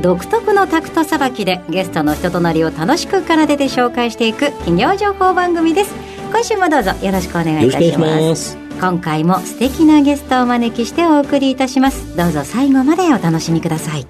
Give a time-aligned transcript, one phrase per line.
[0.00, 5.94] 独特のタクトさばきでゲストの人となりを楽しく奏でて紹介していく企業情報番組です。
[6.30, 8.56] 今週もどうぞよろしくお願いいたします。
[8.80, 12.16] 今回も素敵なゲストをお招きしてお送りいたします。
[12.16, 14.06] どうぞ最後までお楽しみください。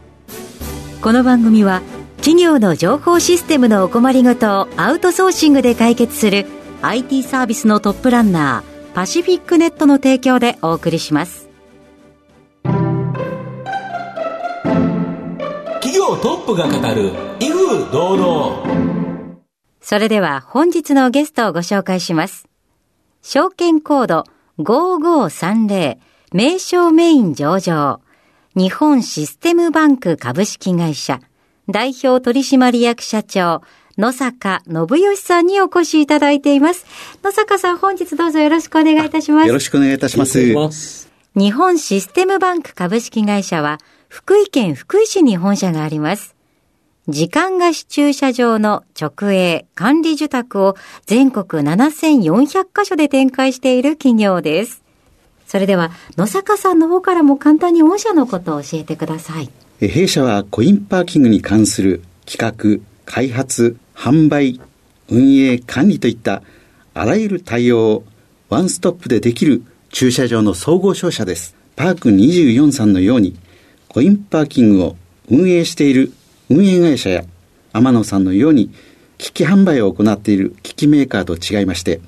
[1.03, 1.83] この番組は
[2.19, 6.47] 企業の情報システムのお困りごとをアウトソーシングで解決する
[6.83, 11.50] IT サービスのトップランナーパシフィックネットの提供でお送りします
[16.17, 19.37] トップが語る威風堂々
[19.81, 22.49] それでは本日のゲストをご紹介します
[23.23, 24.25] 証券コード
[24.59, 25.99] 5530
[26.33, 28.01] 名称メイン上場
[28.55, 31.21] 日本システムバンク株式会社
[31.69, 33.63] 代表取締役社長
[34.01, 36.87] 野坂信義さんにお越しいただいています。
[37.23, 39.47] 野坂さん、本日どうぞよろしくお願いいたします。
[39.47, 41.11] よろしくお願いいたします。
[41.37, 43.79] 日本システムバンク株式会社は、
[44.11, 46.35] 福井県福井市に本社があります。
[47.09, 50.75] 時間貸し駐車場の直営、管理受託を
[51.07, 54.83] 全国7400カ所で展開している企業です。
[55.47, 59.49] それでは、野坂さんの方からも簡単に御社のことを教えてください。
[59.79, 64.61] 弊社はコインパーキングに関する企画、開発、販売、
[65.09, 66.43] 運営、管理といった
[66.95, 68.05] あらゆる対応を
[68.49, 71.55] ワンストップでできる駐車場の総合商社です。
[71.77, 73.37] パーク24さんのように
[73.93, 74.97] コインパーキングを
[75.28, 76.12] 運営している
[76.49, 77.25] 運営会社や
[77.72, 78.72] 天野さんのように
[79.19, 82.00] 機器販売を行っている機器メーカーと違いまして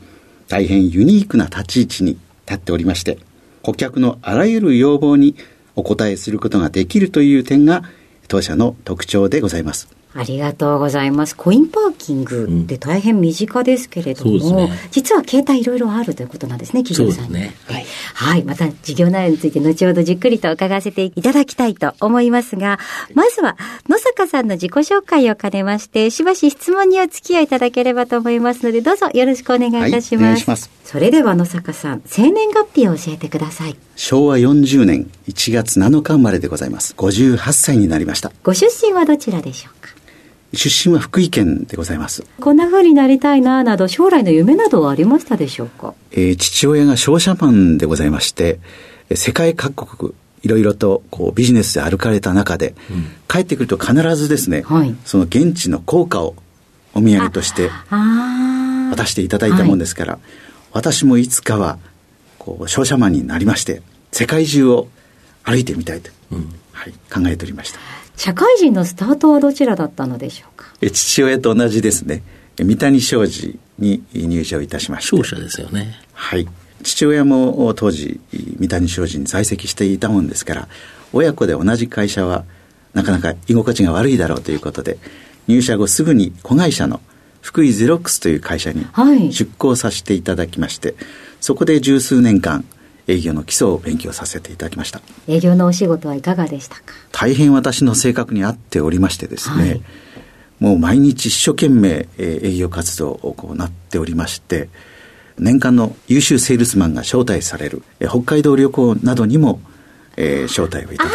[0.47, 3.19] 大変ユニークな立ち位置に立っておりまして
[3.63, 5.35] 顧客のあらゆる要望に
[5.75, 7.83] お答えすることができるという点が
[8.29, 9.89] 当社の特徴でございます。
[10.15, 11.35] ありがとうございます。
[11.37, 17.35] コインパーキングって大変身近ですけれども、うんね、実は携帯いろいろあるということなんですね、企業さんに。
[17.35, 17.87] ね、はい。
[18.15, 18.45] はい。
[18.45, 22.79] また事業内容について後ほどじっくりと伺わせていただきたいと思いますが、
[23.15, 23.57] まずは
[23.89, 30.15] 野坂さんの自己紹介を兼ねまして、しばし質問にお付き合いいただければと思いますので、どうぞよろしくお願いいたします。
[30.15, 30.71] はい、お願いします。
[30.85, 33.77] それでは野坂さん、生年月日を教えてください。
[33.97, 36.95] 昭和40年1月7日生まれでございます。
[36.99, 38.31] 58歳になりました。
[38.43, 40.02] ご出身はどちらでしょうか？
[40.55, 42.25] 出身は福井県でございます。
[42.41, 45.95] こんな風になりたいななど、将来の夢などはありましたでしょうか？
[46.11, 48.61] えー、父親が商社マンでございまして、
[49.15, 56.35] 世界各国、いろいろとこうビジネスで歩かれた中で、うん、帰ってくると必ずですね、はい、その現地の効果を
[56.95, 57.71] お土産として
[58.91, 60.23] 渡していただいたもんですから、はい、
[60.73, 61.79] 私もいつかは
[62.39, 63.81] こう商社マンになりまして、
[64.11, 64.89] 世界中を
[65.45, 67.79] 歩いてみたいと、うん、はい、考えておりました。
[68.17, 70.67] 社会人のスタートはどちらだったのでしょうか？
[70.81, 72.23] え父親と同じですね。
[72.59, 75.99] 三谷商事に入社いたしました商社ですよね。
[76.13, 76.47] はい。
[76.83, 78.21] 父親も当時
[78.59, 80.69] 三谷商事に在籍していたもんですから
[81.13, 82.45] 親子で同じ会社は
[82.93, 84.99] なかなか居心地が悪いだろうということで
[85.47, 87.01] 入社後すぐに子会社の
[87.41, 88.85] 福井ゼロックスという会社に
[89.33, 90.97] 出向させていただきまして、はい、
[91.41, 92.65] そこで十数年間
[93.09, 95.01] 営業の基礎を勉強させていただきました。
[95.29, 96.83] 営業のお仕事はいかがでしたか？
[97.11, 99.83] 大変私の性格に合っておりましてですね、はい、
[100.61, 104.69] もう毎日一生懸命営業活動を行っておりまして
[105.39, 109.61] 年間の優秀セールスマンが招待される北海道旅行などにも、
[110.17, 111.13] えー、招待をいただい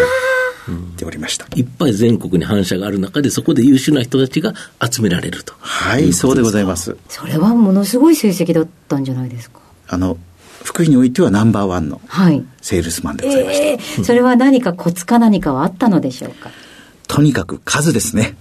[0.98, 4.54] ておりました、いっぱい全国に反社がある中でそこで優秀な人たちが
[4.92, 9.62] 集められるとはいそうでございますそれはものすごい成績だったんじゃないですか？
[9.88, 10.18] あの
[10.64, 12.02] 福井においてはナンバーワンの
[12.62, 16.50] セールスマンでございました、はいえー、それは何かコツか何かはあったのでしょうか？
[17.08, 18.36] とにかく数ですね、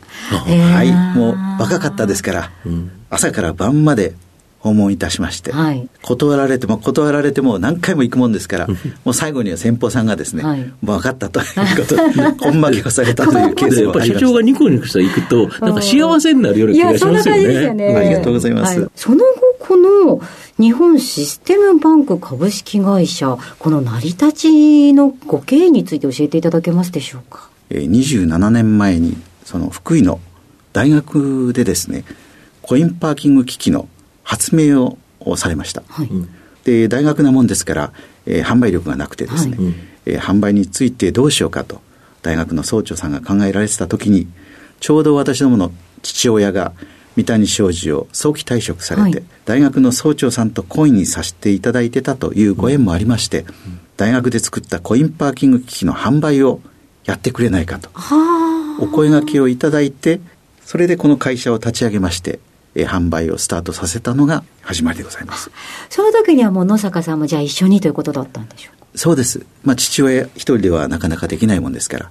[0.49, 0.93] えー、はい。
[1.17, 4.15] もう若かったですから、うん、朝から晩まで
[4.59, 11.47] 訪問いたしまして、はい、断られても断られても何回も行くもんですから、もう最後には先方さんがですね、はい、分かったという
[11.77, 17.63] ことで、ほんまけをされたというケースもやっぱり社長がニコニコして行くと、なんか幸せになるような気がしますよね。
[17.63, 17.95] よね。
[17.95, 18.81] ありがとうございます。
[18.81, 19.25] はい、その後、
[19.61, 20.21] この
[20.59, 30.21] 日本システムバンク株式会社、この成り立ちのご経緯について教えていただけますでしょうか？27年前に、その福井の
[30.73, 32.05] 大学でですね、
[32.63, 33.89] コインパーキング機器の
[34.23, 34.83] 発明
[35.21, 35.83] をされました。
[35.89, 36.11] はい、
[36.65, 37.93] で、大学なもんですから、
[38.27, 39.75] えー、販売力がなくてですね、はい、
[40.07, 41.81] えー、販売についてどうしようかと、
[42.23, 44.27] 大学の総長さんが考えられてた時に、
[44.81, 46.73] ちょうど私どもの父親が
[47.17, 49.27] 三谷商事を早期退職されて、はい。
[49.45, 53.45] 大学の総長さんと懇意にさせていただいてたというご縁もありまして、
[53.97, 56.61] 大学で作ったコインパーキング機器の販売を
[57.07, 60.21] やってくれないかとはお声掛けをいただいて
[60.65, 62.41] それでこの会社を立ち上げまして
[62.75, 65.51] えー販売をスタートさせたのが始まりでございます。
[65.89, 68.87] その時にはもう野坂さんもじゃあ一緒にということだったんでしょうか？
[68.95, 72.11] そうです、まあ、父親一人ではなかなかできないもんですから、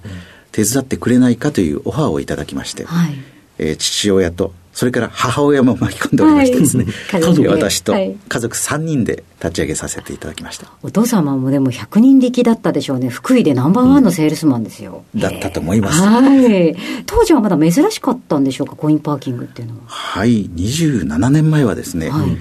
[0.50, 3.14] 手伝ってくれないかというオファーをいただきまして、はい。
[3.58, 7.22] えー父親とそれから母親も巻き込んでおりましてですね、はい。
[7.22, 7.48] 家族で。
[7.48, 8.14] 私とはい。
[8.28, 13.08] 家族3人で立ち上げさせていただきました、お父様もでも100人力だったでしょうね。
[13.08, 16.02] 福井でナンバーワンのセールスマンですよ、だったと思います。
[16.02, 16.76] はい。
[17.06, 18.76] 当時はまだ珍しかったんでしょうか？
[18.76, 19.80] コインパーキングっていうのは。
[19.86, 20.44] はい。
[20.44, 22.36] 27年前はですね、はい。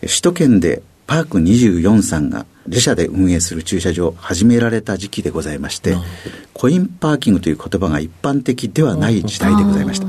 [0.00, 5.96] 首都圏でパーク24さんが自社で運営する駐車場を始められた時期でございまして
[6.52, 10.06] コインパーキングという言葉が一般的ではない時代でございました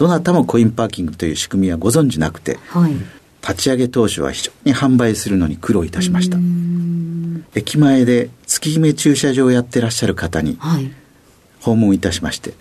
[0.00, 2.92] どなたもコインパーキングという仕組みはご存じなくてはい。
[3.42, 6.38] 立ち上げ当初は非常に販売するのに苦労いたしました。
[7.54, 10.90] 駅前で月決め駐車場をやってらっしゃる方にはい。
[11.60, 12.54] 訪問いたしまして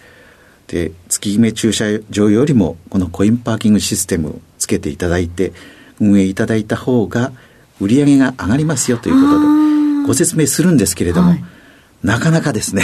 [0.68, 5.54] で月決め駐車場よりもこのコインパーキングシステムをつけていただいて
[6.02, 7.32] 運営いただいた方が
[7.80, 11.44] 売り上げが上がりますよということでご説明するんですけれども、はい
[12.04, 12.84] なかなかですね。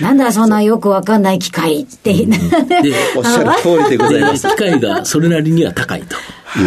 [0.00, 2.38] なんだそんなよくわかんない機械って、で、
[3.16, 4.46] おっしゃる通りでございでます。
[4.48, 6.16] 機械がそれなりには高いと。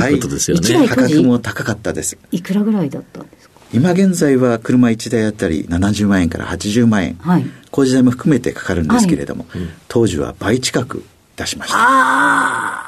[0.10, 0.14] い。
[0.16, 0.76] うことですよね。
[0.78, 2.18] はい価格も高かったです。
[2.32, 3.54] いくらぐらいだったんですか？
[3.74, 7.46] 今現在は車1台あたり70万円から80万円、はい。
[7.72, 9.46] 工事代も含めてかかるんですけれども、
[9.88, 11.04] 当時は倍近く
[11.36, 11.78] 出しました。
[11.78, 11.82] あ
[12.84, 12.88] あ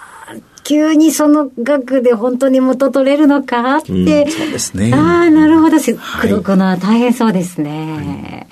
[0.63, 4.91] 急にその額で本当に元取れるのかって、そうですね。
[4.93, 5.79] ああなるほど。
[5.79, 8.47] すはい黒子のは大変そうですね、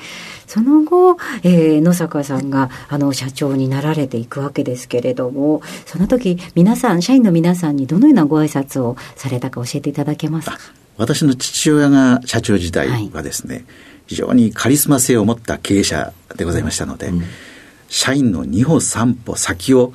[0.47, 10.57] その後、えー野坂さんがあの社長になられていくわけですけれどもその時皆さん社員の皆さんにどのようなご挨拶をされたか教えていただけますか？
[10.97, 13.65] 私の父親が社長時代はですね、
[14.07, 17.11] 非常にカリスマ性を持った経営者でございましたので、
[17.87, 19.93] 社員の2歩3歩先を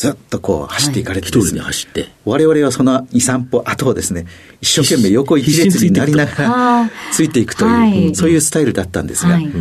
[0.00, 2.08] ずっとこう走っていかれてですね、で走って。
[2.24, 4.24] 我々はその2、3歩後をですね、
[4.62, 6.90] 一生懸命横一列になりながあらー。
[7.12, 8.14] ついていくという、はい。
[8.16, 9.52] そういうスタイルだったんですが、はい。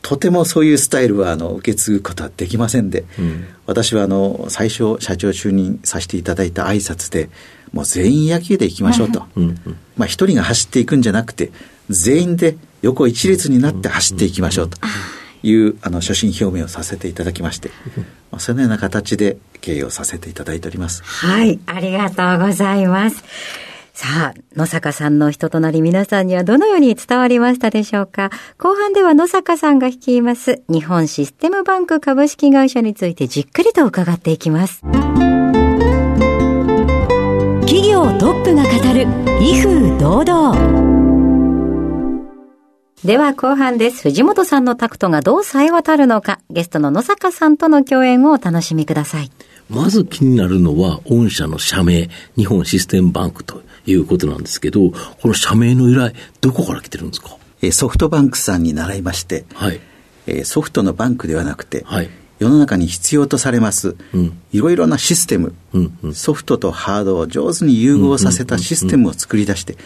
[0.00, 3.04] とてもそういうスタイルはあの受け継ぐことはできませんで、
[3.66, 7.28] 私はあの最初社長就任させていただいた挨拶で
[7.74, 9.26] もう全員野球で行きましょうと、
[9.98, 11.52] まあ一人が走っていくんじゃなくて
[11.90, 14.78] 全員で横一列になって走っていきましょうと
[15.44, 17.70] いうあの所信表明をさせていただきまして、
[18.32, 21.02] まあ、そのような形で経営をさせていただいております。
[21.04, 23.22] はい、ありがとうございます。
[23.92, 28.30] さあ、野坂さんの人となり皆さんにはどのように伝わりましたでしょうか？
[28.58, 34.80] 後半では野坂さんが率います日本システムバンク株式会社についてじっくりと伺っていきます。
[37.66, 39.06] 企業トップが語る
[39.40, 40.93] 威風堂々。
[43.04, 44.00] では後半です。
[44.04, 49.30] 藤本さんのタクトがどう冴え渡るのか、ゲストの野坂さんとの共演をお楽しみください。
[49.68, 54.90] まず気になるのは、御社の社名、日本システムバンクということなんですけど、
[55.20, 57.36] この社名の由来、どこから来てるんですか？
[57.60, 59.80] えーソフトバンクさんに習いまして、はい。
[60.26, 62.08] えーソフトのバンクではなくて、はい
[62.38, 69.76] 世の中に必要とされます、うんいろいろなシステム、うんうんソフトとハードを上手に融合させたシステムを作り出して、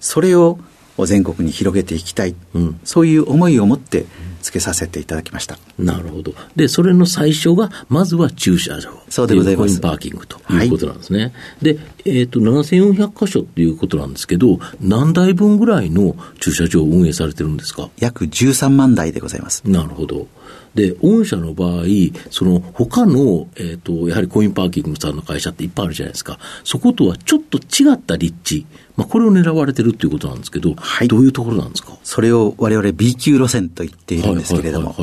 [0.00, 0.58] それを
[0.98, 4.06] 全国に広げていきたい、うんそういう思いを持って
[4.42, 5.58] つけさせていただきました。
[5.78, 6.34] なるほど。
[6.54, 8.90] で、それの最初が、まずは駐車場。
[9.08, 11.32] そうでございますコインパーキングということなんですね。
[11.62, 17.88] で、えっ、と、7400箇所っていうことなんですけど、何台分ぐらいの駐車場を運営されてるんですか？
[17.98, 19.62] 約13万台でございます。
[19.64, 20.28] なるほど。
[20.74, 21.84] で、御社の場合、
[22.30, 26.38] その他の、えっ、と、やはりコインパーキングさんの会社っていっぱいあるじゃないですか。
[26.64, 28.66] そことはちょっと違った立地。
[28.96, 31.08] まあ、これを狙われてるっていうことなんですけど、はい。
[31.08, 31.96] どういうところなんですか？
[32.02, 34.96] それを我々 B 級路線と言っているんですけれども、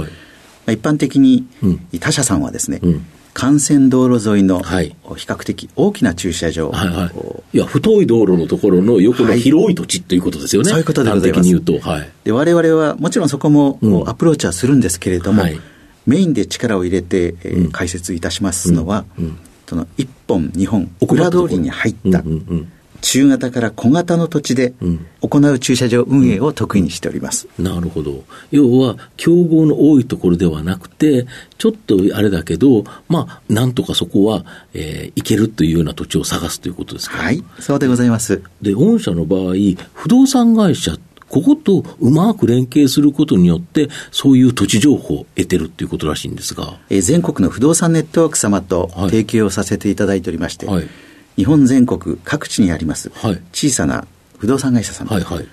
[0.68, 1.80] 一般的にうん。
[2.00, 3.06] 他社さんはですね、うん
[3.40, 4.96] 幹線道路沿いの比はい。
[5.08, 6.70] 較的大きな駐車場。
[6.70, 7.06] を、はいは
[7.54, 7.58] い。
[7.58, 10.70] いや、太い道路のところの横の広い土地ということですよね。
[10.70, 11.40] そういうことでございます。
[11.40, 11.90] 端的に言うと。
[11.90, 12.10] はい。
[12.24, 14.10] で我々はもちろんそこもうん。
[14.10, 15.60] アプローチはするんですけれども、はい。
[16.06, 17.72] メインで力を入れて、えーうん。
[17.72, 19.26] 解説いたしますのは、うん。
[19.26, 19.38] うん。
[19.68, 28.24] その1本2本裏通りに入ったうんうんうん中型から小型の土地でうん行う駐車場運営を得意にしております、なるほど。
[28.51, 31.27] 要は、競合の多いところではなくて、
[31.58, 37.17] ちょっとあれだけど、まあ、なんとかそこは、えー行けるというような土地を探すということですか？
[37.17, 39.53] はいそうでございますで、御社の場合、
[39.93, 40.98] 不動産会社、
[41.29, 46.77] こことうまく連携することによって、そういう土地情報を得てるっていうことらしいんですが。
[46.89, 50.88] えー全国の不動産ネットワーク様とはい提携をさせていただいておりまして、はい
[51.36, 53.42] 日本全国各地にあります、はい。
[53.54, 54.06] 小さな
[54.38, 55.48] 不動産会社様、はいはい。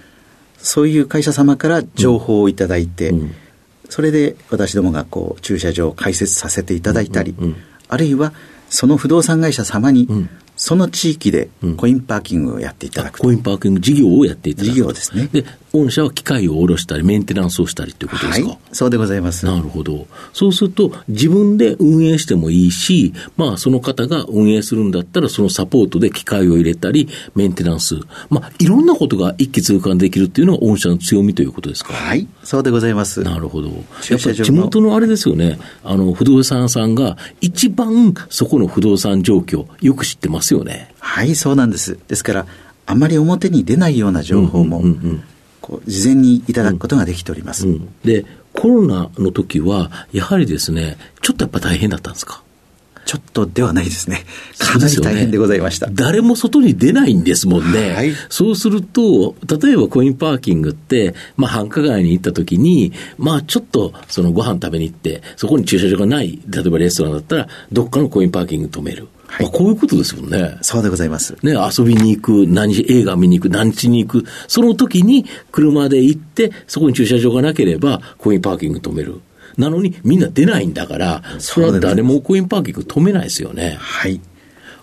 [0.58, 3.34] そういう会社様から情報をいただいて、うん。
[3.88, 7.56] それで私どもがこう駐車場を開設させていただいたり、うんうんうん。
[7.88, 8.32] あるいは
[8.68, 13.24] その不動産会社様に、んその地域でうんコインパーキングをやっていただくと。
[13.24, 18.48] コインパーキング事業をやっていただくと事業ですねで、御社は機械を下ろしたり、メンテナンスをしたりということですか？
[18.48, 19.46] はい、そうでございます。
[19.46, 20.06] なるほど。
[20.32, 27.96] そうすると、自分で運営してもいいし、まあ、その方が運営するんだったら、そのサポートで機械を入れたり、メンテナンス。
[28.28, 31.92] まあ、いろんなことが一気通貫できるっていうのが御社の強みということですか？
[31.92, 33.22] はい、そうでございます。
[33.22, 33.68] なるほど。
[33.68, 40.92] やっぱり地元のあれですよね、あの、不動産さんが一番そこの不動産状況、よく知ってますよね。
[40.98, 41.98] はい、そうなんです。
[42.08, 42.46] ですから、
[42.86, 45.22] あまり表に出ないような情報も、うんうんうんうん
[45.60, 47.66] こう事前にいただくことができております。
[47.66, 48.24] うんで、
[48.54, 52.42] コロナの時は、やはりですね、ちょっとやっぱ大変だったんですか？
[53.04, 54.24] ちょっとではないですね。
[54.58, 55.88] かなり大変でございました。
[55.90, 57.92] 誰も外に出ないんですもんね。
[57.92, 69.08] はいそうすると、例えばコインパーキングって、まあ繁華街に行った時に、まあちょっとそのご飯食べに行って、そこに駐車場がない、例えばレストランだったら、どっかのコインパーキング止める。
[69.38, 70.58] はいまあこういうことですもんね。
[70.62, 71.36] そうでございます。
[71.42, 79.20] ね、遊びに行く、何し、映画見に行く、何しに行く、その時に車で行って、そこに駐車場がなければ、コインパーキング止める。
[79.56, 83.76] なのに、みんな出ないんだから、それは誰もコインパーキング止めないですよね。
[83.80, 84.20] はい。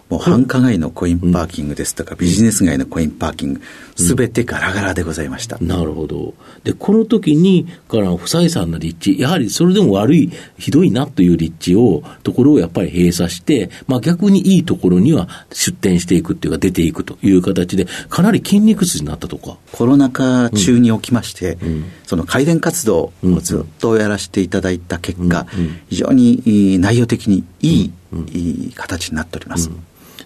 [0.09, 3.61] もう繁華街のコインパーキングですとか、ビジネス街のコインパーキング、
[3.95, 5.57] すべてガラガラでございました。
[5.59, 6.35] なるほど。
[6.63, 19.57] で、この時に、から不採算な立地、やはりそれでも悪い、ひどいなという立地を、ところをやっぱり閉鎖して、まあ逆にいいところには出店していくっていうか出ていくという形で、かなり筋肉痛になったとか。
[19.71, 21.57] コロナ禍中に起きまして、
[22.05, 25.47] その開電活動をずっとやらせていただいた結果、
[25.89, 27.91] 非常に内容的にいい,、
[28.31, 29.71] いい形になっております。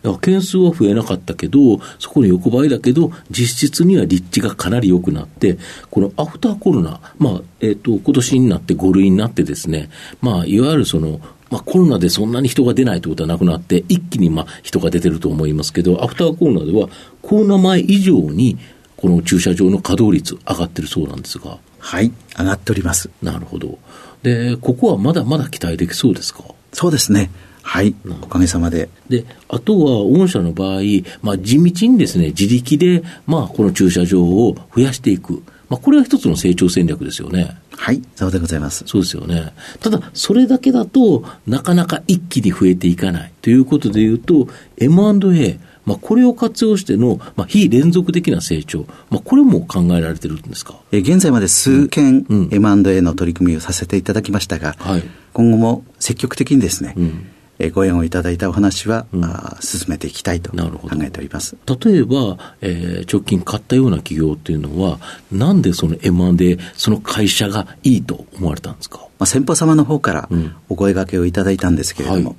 [0.01, 5.57] だから件数は増えなかったけど、そこに横ばいだけど、実質には立地がかなり良くなって、
[5.89, 9.89] このアフターコロナ、まあ、えっ、と、今年になって5類になってですね、
[10.21, 11.19] まあ、いわゆるその、
[11.49, 16.89] まあ、コロナでそんなに人が出ないということはなくなって、一気にまあ人が出てると思いますけど、アフターコロナでは、
[17.21, 18.57] コロナ前以上に、
[18.97, 23.09] この駐車場の稼働率上がってるそうなんですが、はい、上がっております。
[23.23, 23.79] なるほど。
[24.23, 26.43] で、ここはまだまだ期待できそうですか？
[26.73, 27.31] そうですね。
[27.71, 28.89] はい、おかげさまで。
[29.09, 30.81] で、あとは、御社の場合、
[31.21, 35.43] まあ、地道にですね、自力で、まあ、この駐車場を増やしていく。
[35.69, 37.55] まあ、これは一つの成長戦略ですよね。
[37.77, 38.83] はい、そうでございます。
[38.87, 39.53] そうですよね。
[39.81, 43.31] ただ、それだけだとなかなか一気に増えていかない。
[43.43, 44.47] ということで言うと、
[44.77, 48.87] M&A、まあ、これを活用しての、まあ、非連続的な成長。
[49.11, 50.73] まあ、これも考えられてるんですか？
[50.91, 57.27] え現在まで数件うん M&A の取り組みをさせていただきましたが、はい今後も積極的にですね、うん
[57.61, 61.57] えご縁をいただいたお話は、あー進めていきたいと考えております。
[61.83, 64.99] 例えば、えー直近買ったような企業っていうのは、
[65.31, 68.99] なんでその M&A、その会社がいいと思われたんですか？
[69.19, 70.53] まあ、先方様の方からうん。
[70.69, 72.37] お声掛けをいただいたんですけれども、はい。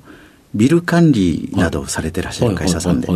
[0.55, 3.07] ビル管理などをされてらっしゃる会社さんで、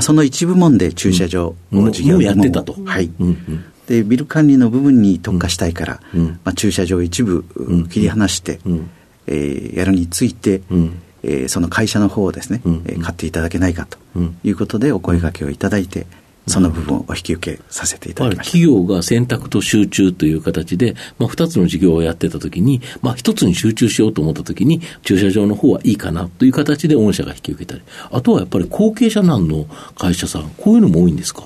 [0.00, 1.84] その一部門で駐車場うん。
[1.84, 2.76] の事業もうやってたと。
[2.84, 3.28] はい、うん。
[3.28, 3.64] うん。
[3.86, 6.26] で、ビル管理の部分に特化したいから、うん。
[6.44, 7.86] まあ、駐車場を一部、ん。
[7.86, 8.90] 切り離して、うん。
[9.28, 14.38] えーやるについて、うんえーその会社の方をですね、うんえー買っていただけないかとうん。
[14.44, 16.06] いうことでお声掛けをいただいて、
[16.48, 18.52] その部分をお引き受けさせていただきました。
[18.52, 29.66] 企業が選択と集中という形で、まあ、2つの事業をやってたときに、まあ、1つに集中しようと思ったときに、駐車場の方はいいかなという形で御社が引き受けたり、あとはやっぱり後継者難の
[29.98, 31.42] 会社さん、こういうのも多いんですか？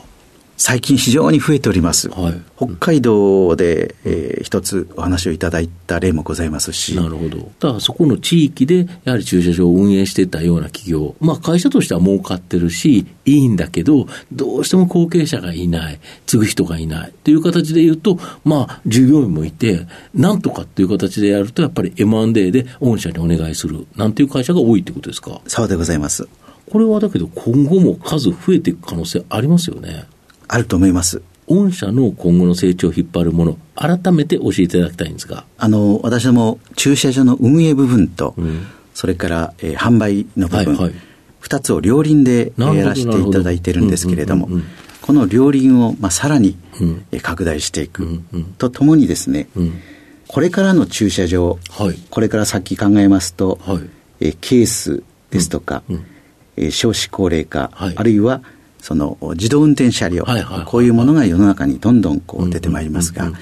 [0.63, 2.11] 最近非常に増えております。
[2.11, 7.51] はい北海道で、えー一つお話をいただいた例もございますし、なるほど。
[7.61, 25.41] ただそこの地域で、やはり駐車場を運営してたような企業、まあ会社としては儲かってるし、いいんだけど、どうしても後継者がいない、継ぐ人がいないという形で言うと、まあ従業員もいて、なんとかっていう形でやると、やっぱり M&A で御社にお願いする、なんていう会社が多いってことですか？
[25.47, 26.29] そうでございます。
[26.71, 30.05] これはだけど今後も数増えていく可能性ありますよね。
[30.53, 31.23] あると思います。
[31.47, 35.45] 御社の今後の成長を引っ張るもの、改めて教えていただきたいんですが。
[35.59, 40.95] あの、私ども駐車場の運営部分と、んそれから、えー販売の部分、はいはい
[41.41, 46.55] 二つを両輪でやらせていただいてるんですけれどもうんうんうんうん、この両輪を、まあ、さらに、
[47.23, 48.21] 拡大していく、
[48.59, 49.73] とともにですね、うん。
[50.29, 51.99] これからの駐車場、はい。
[52.11, 53.79] これから先考えますと、はい。
[54.21, 56.07] えーケースですとか、うんうん
[56.59, 58.43] えー少子高齢化、はいあるいは
[58.81, 63.33] その自動運転車両、はいはいはいこういうものが世の中にどんどんこう出てまいりますが、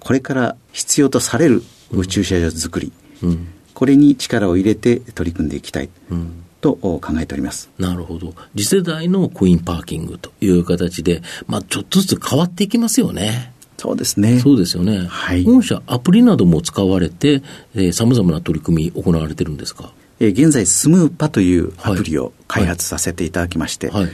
[0.00, 2.92] これから必要とされる宇宙車場作り、
[3.22, 7.68] うんこれに力を入れて取り組んでいきたいうんと考えております。
[7.78, 8.34] なるほど。
[8.56, 13.52] 次世代のコインパーキングという形で、まあ、ちょっとずつ変わっていきますよね。
[13.76, 14.40] そうですね。
[14.40, 15.06] そうですよね。
[15.06, 17.42] はい御社、アプリなども使われて、
[17.92, 19.92] さまざまな取り組み行われてるんですか？
[20.18, 24.08] えー現在、スムーパというアプリを開発させていただきまして、はい。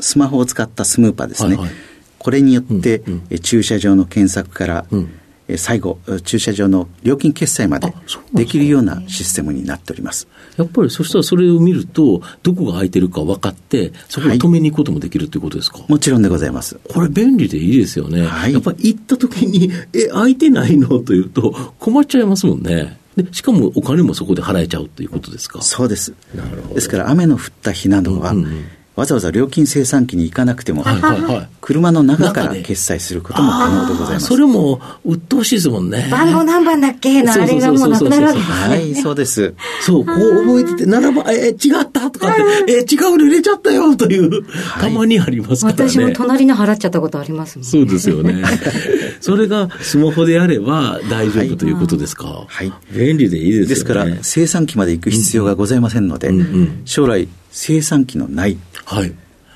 [0.00, 1.56] スマホを使ったスムーパですね。
[1.56, 1.74] はいはい
[2.18, 5.10] これによって、うんうんえー駐車場の検索から、うん
[5.46, 7.94] えー最後、え駐車場の料金決済まで
[8.34, 10.26] できるようなシステムになっております。
[10.56, 16.80] やっぱりそしたらそれを見ると、どこが空いてるか分かって、そこを止めに行くこともできるということですか、もちろんでございます。
[16.92, 18.26] これ便利でいいですよね。
[18.26, 22.98] はいやっぱり行った時に、え、空いてないのというと困っちゃいますもんね。
[23.16, 25.62] で、しかもお金もそこで払えちゃうということですか？
[25.62, 26.12] そうです。
[26.34, 28.64] なるほどですから、雨の降った日などは、うんうんうん
[28.96, 31.48] わざわざ料金生産機に行かなくても、はいはいはい。
[31.60, 34.26] 車の中から決済することも可能でございます。
[34.26, 36.08] それも、鬱陶しいですもんね。
[36.10, 37.22] 番号何番だっけ？
[37.22, 38.68] のあれがもうなくなるわけですね。
[38.68, 39.54] はい、そうです。
[39.82, 42.34] そう、こう覚えてて、7番、え、違ったとかっ
[42.64, 44.44] て、え、違うの入れちゃったよという、
[44.80, 45.90] たまにありますからね。
[45.90, 47.64] 私も隣の払っちゃったことありますもん。
[47.66, 48.42] そうですよね。
[49.20, 52.46] それがスマホであれば大丈夫ということですか。
[52.48, 53.66] はい便利でいいですよね。
[53.66, 59.12] ですから、生産機まで行く必要がございませんので、うんうん将来、生産機のないはい。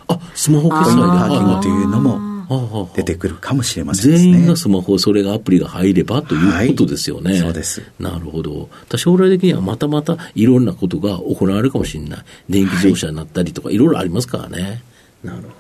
[0.09, 1.03] あ、スマホ決コイン済で。
[1.07, 4.19] パーキングというのもも出てくるかもしれませんね。
[4.19, 7.33] 全員がスマホ、それがアプリが入ればということですよね。
[7.33, 7.83] はいそうです。
[8.01, 8.69] なるほど。
[8.89, 12.25] た将来的にはまたまたいろんなことが行われるかもしれない。
[12.49, 14.83] 電気自動車になったりとか、いろいろありますからね。
[15.23, 15.51] なるほど。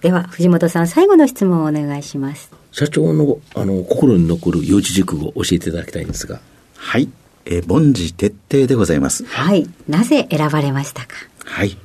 [0.00, 2.50] では、藤本さん、最後の質問をお願いします。
[2.72, 6.40] 社長のあの心に残る四字熟語を教えていただきたいんですが。
[6.76, 7.08] はい。
[7.46, 9.24] えー凡事徹底でございます。
[9.26, 9.68] はい。
[9.88, 11.08] なぜ選ばれましたか？
[11.44, 11.76] はい。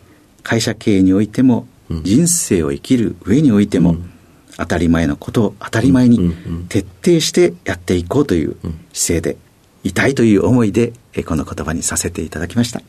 [0.44, 3.98] 会社経営においても、人生を生きる上においても、
[4.58, 6.34] 当たり前のことを当たり前に
[6.70, 8.56] 徹底してやっていこうという
[8.94, 9.38] 姿勢で
[9.84, 12.82] いたいという思いで、えーこの言葉にさせていただきました。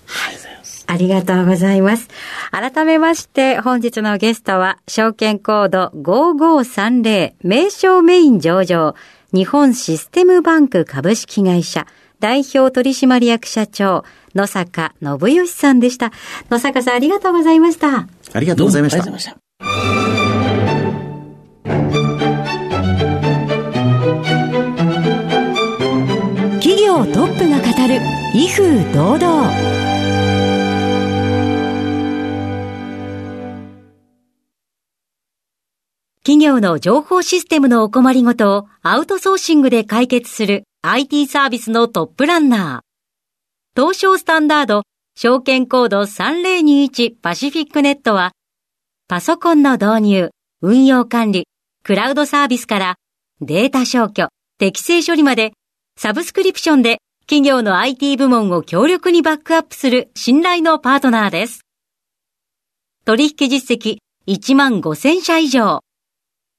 [0.88, 2.08] ありがとうございます。
[2.52, 8.94] 改めまして、本日のゲストは、証券コード5530、名称メイン上場、
[9.32, 11.86] 日本システムバンク株式会社、
[12.20, 16.12] 代表取締役社長、野坂信義さんでした。
[16.50, 18.08] 野坂さん、ありがとうございました。
[18.32, 19.02] ありがとうございました。
[19.02, 19.46] ありがとうございました。
[26.60, 28.00] 企業トップが語る
[28.34, 29.76] 威風堂々
[36.26, 43.80] 企業の情報システムのお困りごとをアウトソーシングで解決する IT サービスのトップランナー。
[43.82, 44.84] 東証スタンダード
[45.16, 48.30] 証券コード3021パシフィックネットは
[49.08, 50.30] パソコンの導入、
[50.62, 51.48] 運用管理、
[51.82, 52.94] クラウドサービスから
[53.40, 55.54] データ消去、適正処理まで
[55.98, 61.62] サブスクリプションで企業の IT 部門を強力にバックアップする信頼のパートナーです。
[63.04, 63.96] 取引実績
[64.28, 65.80] 1万5000社以上。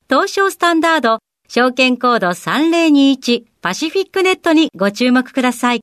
[0.10, 5.82] 東証スタンダード証券コード3021パシフィックネットにご注目ください。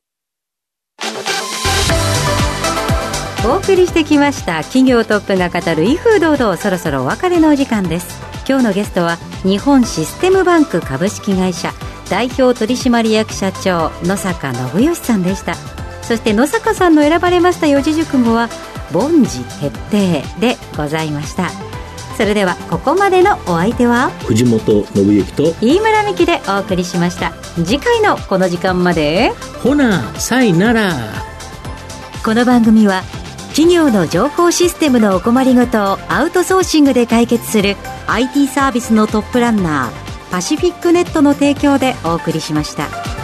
[3.45, 8.19] お送りしてきました企業トップが語る威風堂々そろそろお別れのお時間です。
[8.49, 11.73] 今日のゲストは日本システムバンク株式会社
[12.09, 15.53] 代表取締役社長野坂信義さんでした。
[16.01, 18.49] そして野坂さんの選ばれました四字熟語は
[18.95, 19.69] 凡事徹
[20.23, 21.51] 底でございました。
[22.17, 27.33] それではここまでのお相手は藤本信之と、飯村美希でお送りしました
[27.65, 30.93] 次回のこの時間までほな、さいなら。
[32.23, 33.03] この番組は
[33.49, 37.75] 企業の情報システムのお困りごとをアウトソーシングで解決する
[38.07, 43.14] IT サービスのトップランナーパシフィックネットの提供でお送りしました。